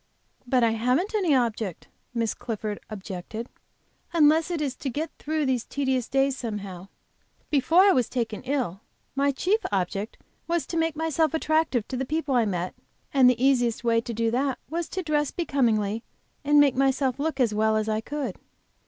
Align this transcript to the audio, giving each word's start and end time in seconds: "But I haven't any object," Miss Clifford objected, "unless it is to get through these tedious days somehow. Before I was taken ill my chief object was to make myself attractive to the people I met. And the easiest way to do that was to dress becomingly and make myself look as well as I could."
"But 0.47 0.63
I 0.63 0.71
haven't 0.71 1.13
any 1.13 1.35
object," 1.35 1.87
Miss 2.11 2.33
Clifford 2.33 2.79
objected, 2.89 3.47
"unless 4.13 4.49
it 4.49 4.59
is 4.59 4.75
to 4.77 4.89
get 4.89 5.11
through 5.19 5.45
these 5.45 5.63
tedious 5.63 6.07
days 6.09 6.35
somehow. 6.35 6.87
Before 7.51 7.81
I 7.81 7.91
was 7.91 8.09
taken 8.09 8.41
ill 8.41 8.81
my 9.13 9.31
chief 9.31 9.59
object 9.71 10.17
was 10.47 10.65
to 10.65 10.75
make 10.77 10.95
myself 10.95 11.35
attractive 11.35 11.87
to 11.89 11.97
the 11.97 12.03
people 12.05 12.33
I 12.33 12.45
met. 12.45 12.73
And 13.13 13.29
the 13.29 13.39
easiest 13.45 13.83
way 13.83 14.01
to 14.01 14.11
do 14.11 14.31
that 14.31 14.57
was 14.71 14.89
to 14.89 15.03
dress 15.03 15.29
becomingly 15.29 16.01
and 16.43 16.59
make 16.59 16.73
myself 16.75 17.19
look 17.19 17.39
as 17.39 17.53
well 17.53 17.77
as 17.77 17.87
I 17.87 18.01
could." 18.01 18.37